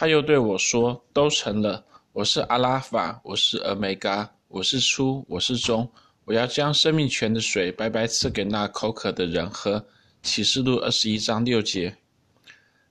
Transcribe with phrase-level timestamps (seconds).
[0.00, 1.84] 他又对我说：“都成了。
[2.12, 5.90] 我是阿拉法，我是俄梅嘎，我是初，我是终。
[6.24, 9.84] 我要将生命泉的水白白赐给那口渴的人喝。”
[10.22, 11.96] 启示录二十一章六节。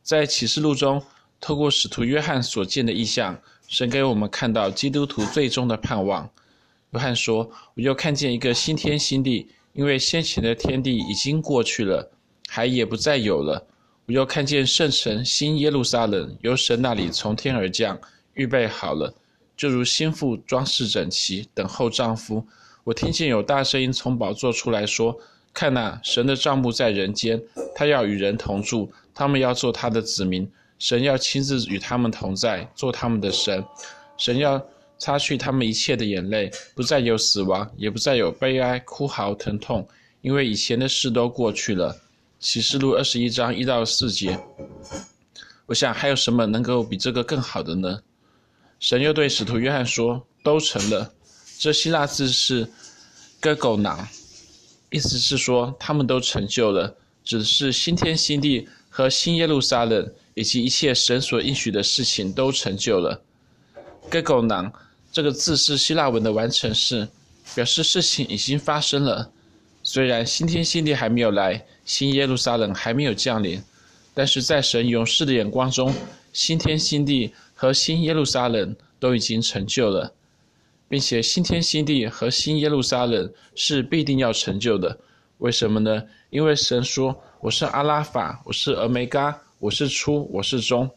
[0.01, 1.01] 在启示录中，
[1.40, 3.39] 透过使徒约翰所见的异象，
[3.69, 6.29] 神给我们看到基督徒最终的盼望。
[6.92, 12.12] 约翰说：“我又看见一个新天新地，因为先前的天地已经过去了，
[12.49, 13.65] 海也不再有了。
[14.08, 18.00] 我又看见圣城新耶路撒冷由神那里从天而降，
[18.36, 19.13] 预备好了，
[19.58, 22.48] 就如新妇装饰整齐，等候丈夫。
[22.85, 25.20] 我听见有大声音从宝座出来说：
[25.54, 27.44] 看哪，神的帐幕在人间，
[27.76, 30.49] 他要与人同住。”他们要做他的子民，
[30.80, 33.62] 神要亲自与他们同在，做他们的神。
[34.16, 34.66] 神要
[34.98, 39.85] 擦去他们一切的眼泪，不再有死亡，也不再有悲哀、哭嚎、疼痛，
[40.21, 41.94] 因为以前的事都过去了。
[42.40, 44.40] 启示录二十一章一到四节。
[45.66, 48.00] 我想还有什么能够比这个更好的呢？
[48.80, 51.13] 神又对使徒约翰说：“都成了。”
[51.60, 52.70] 这希腊字是
[53.41, 54.05] “gergonon”，
[54.90, 58.68] 意思是说他们都成就了，指的是新天新地。
[58.90, 63.21] 和新耶路撒冷以及一切神所应许的事情都成就了。
[64.09, 64.71] gergonon
[65.11, 67.08] 这个字是希腊文的完成式，
[67.53, 69.31] 表示事情已经发生了。
[69.89, 73.63] 虽然新天新地还没有来，新耶路撒冷还没有降临，
[74.13, 75.95] 但是在神勇士的眼光中，
[76.33, 80.11] 新天新地和新耶路撒冷都已经成就了，
[80.89, 84.99] 并且新天新地和新耶路撒冷是必定要成就的。
[85.38, 86.03] 为什么呢？
[86.31, 90.91] 因为神说：“我是阿拉法，我是俄梅嘎，我是初，我是终。”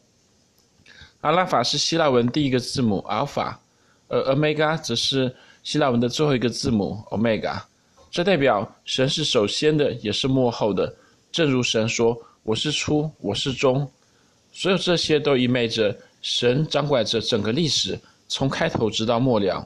[1.23, 3.61] 阿拉法是希腊文第一个字母阿尔法
[4.09, 7.63] 而俄梅嘎则是希腊文的最后一个字母 Omega。
[8.11, 10.93] 这代表神是首先的，也是末后的。
[11.31, 13.89] 正如神说：“我是初，我是终。”
[14.53, 19.65] 所有这些都意味着神掌管着整个历史，从开头直到末了。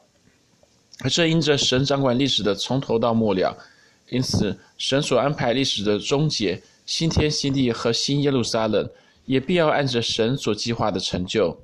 [1.01, 3.57] 而这因着神掌管历史的从头到末了。
[4.11, 8.86] 因此，神所安排历史的终结，新天新地和新耶路撒冷，
[9.24, 11.58] 也必要按着神所计划的成就。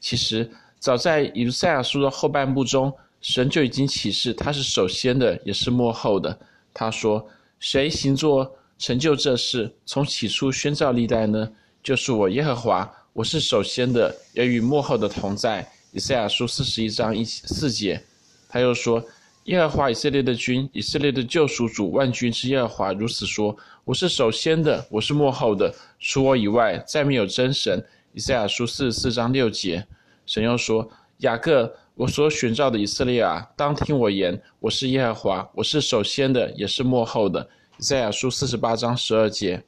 [0.00, 0.48] 其实，
[0.78, 6.38] 早在以赛亚书的后半部中，神就已经启示他是首先的，也是末后的。
[6.74, 7.26] 他说
[7.58, 11.50] ：“谁行作成就这事，从起初宣召历代呢？
[11.82, 18.02] 就是我耶和华，我是首先的，也与末后的同在。”以赛亚书四十一章一四节。
[18.46, 19.02] 他又说。
[19.46, 27.84] 耶和华以色列的君，以色列的救赎主，万军之耶和华如此说：“我是首先的，我是末后的，除我以外，再没有真神。”
[28.14, 29.84] 以赛亚书四十四章六节。
[30.26, 30.88] 神又说
[31.26, 37.48] ：“雅各，我所选召的以色列啊，当听我言，我是耶和华，我是首先的，也是末后的。”
[37.78, 39.62] 以赛亚书四十八章十二节。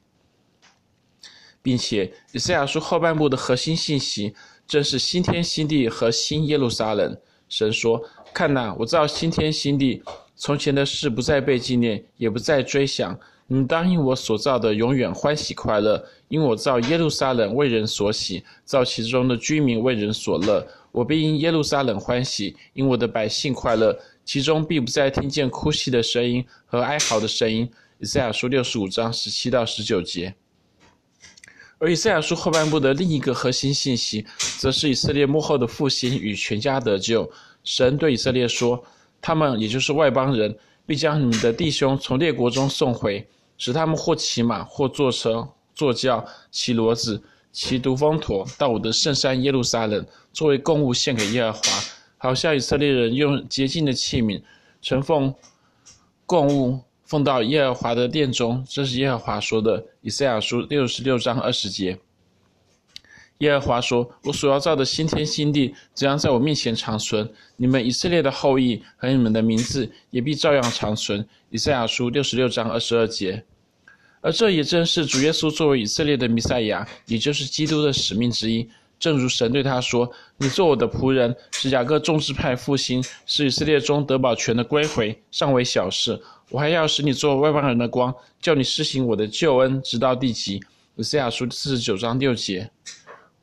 [1.61, 4.33] 并且，以赛亚书后半部的核心信息，
[4.67, 7.17] 正是新天新地和新耶路撒冷。
[7.49, 8.03] 神说。
[8.33, 10.03] 看哪，我造新天新地，
[10.35, 13.17] 从前的事不再被纪念，也不再追想。
[13.47, 20.67] 你们当因我所造的永远欢喜快乐，因我造耶路撒冷为人所喜，造其中的居民为人所乐。
[20.95, 27.69] 我必因耶路撒冷欢喜，因我的百姓快乐，其中必不再听见哭泣的声音和哀嚎的声音。
[27.99, 30.33] 以赛亚书六十五章十七到十九节。
[31.79, 34.25] 而以赛亚书后半部的另一个核心信息，
[34.57, 37.29] 则是以色列幕后的复兴与全家得救。
[37.65, 38.81] 神对以色列说
[39.19, 43.27] ：“他们，也就是外邦人，必将你们的弟兄从列国中送回，
[43.57, 47.21] 使他们或骑马，或坐车，坐轿，骑骡子，
[47.55, 51.61] 骑独峰驼，到我的圣山耶路撒冷，作为供物献给耶和华，
[52.17, 54.41] 好像以色列人用洁净的器皿
[54.81, 55.33] 盛奉
[56.25, 59.81] 供物，奉到耶和华的殿中。”这是耶和华说的。
[60.01, 61.97] 以赛亚书六十六章二十节。
[63.37, 67.29] 耶和华说：“我所要造的新天新地，怎样在我面前长存？
[67.55, 73.45] 你们以色列的后裔和你们的名字也必照样长存。”以赛亚书六十六章二十二节。
[74.25, 78.67] 而这也正是主耶稣作为以色列的弥赛亚，也就是基督的使命之一。
[78.97, 86.19] 正如神对他说：“你做我的仆人，使雅各众支派复兴，使以色列中得保全的归回，尚为小事。
[86.49, 88.11] 我还要使你做外邦人的光，
[88.41, 90.59] 叫你施行我的救恩，直到地极。”
[90.97, 92.67] 以赛亚书四十九章六节。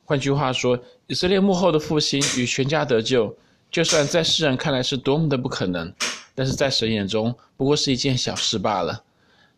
[0.05, 0.77] 换句话说，
[1.07, 3.33] 以色列幕后的复兴与全家得救，
[3.71, 5.95] 就算在世人看来是多么的不可能，
[6.35, 9.05] 但是在神眼中不过是一件小事罢了。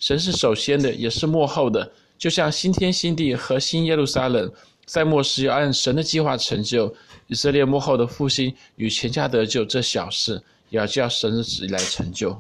[0.05, 4.53] 神是首先的，也是幕后的，就像新天新地和新耶路撒冷，
[4.85, 6.95] 在末世要按神的计划成就。
[7.29, 12.39] 以色列幕后的复兴与全家得救，这小事也要叫神的旨意来成就。